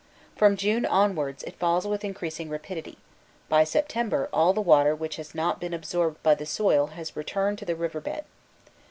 From 0.35 0.57
June 0.57 0.83
onwards 0.87 1.43
it 1.43 1.59
falls 1.59 1.85
with 1.85 2.03
increasing 2.03 2.49
rapidity; 2.49 2.97
by 3.49 3.63
September 3.63 4.29
all 4.33 4.51
the 4.51 4.59
water 4.59 4.95
which 4.95 5.17
has 5.17 5.35
not 5.35 5.59
been 5.59 5.75
absorbed 5.75 6.23
by 6.23 6.33
the 6.33 6.47
soil 6.47 6.87
has 6.97 7.15
returned 7.15 7.59
to 7.59 7.65
the 7.65 7.75
river 7.75 8.01
bed. 8.01 8.25